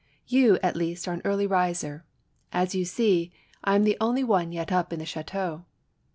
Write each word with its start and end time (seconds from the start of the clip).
"You, 0.25 0.57
at 0.63 0.75
least, 0.75 1.07
are 1.07 1.13
an 1.13 1.21
early 1.25 1.45
riser! 1.45 2.05
As 2.51 2.73
you 2.73 2.85
see, 2.85 3.31
I 3.63 3.75
am 3.75 3.83
the 3.83 3.97
only 4.01 4.23
one 4.23 4.51
yet 4.51 4.71
up 4.71 4.91
in 4.91 4.97
the 4.97 5.05
chateau." 5.05 5.65